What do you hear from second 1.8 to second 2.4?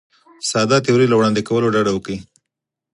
وکړي.